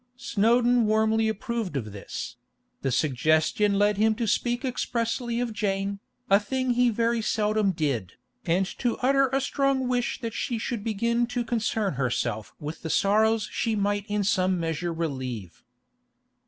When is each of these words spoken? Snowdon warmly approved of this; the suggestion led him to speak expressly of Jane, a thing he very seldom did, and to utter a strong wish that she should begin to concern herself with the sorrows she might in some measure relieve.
Snowdon 0.17 0.87
warmly 0.87 1.29
approved 1.29 1.77
of 1.77 1.91
this; 1.91 2.35
the 2.81 2.91
suggestion 2.91 3.77
led 3.77 3.97
him 3.97 4.15
to 4.15 4.25
speak 4.25 4.65
expressly 4.65 5.39
of 5.39 5.53
Jane, 5.53 5.99
a 6.27 6.39
thing 6.39 6.71
he 6.71 6.89
very 6.89 7.21
seldom 7.21 7.69
did, 7.71 8.13
and 8.43 8.65
to 8.79 8.97
utter 9.03 9.27
a 9.29 9.39
strong 9.39 9.87
wish 9.87 10.19
that 10.21 10.33
she 10.33 10.57
should 10.57 10.83
begin 10.83 11.27
to 11.27 11.43
concern 11.45 11.93
herself 11.93 12.55
with 12.59 12.81
the 12.81 12.89
sorrows 12.89 13.47
she 13.51 13.75
might 13.75 14.07
in 14.07 14.23
some 14.23 14.59
measure 14.59 14.91
relieve. 14.91 15.63